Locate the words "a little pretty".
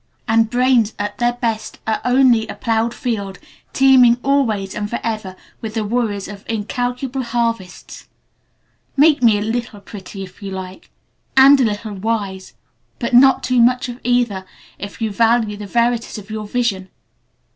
9.37-10.23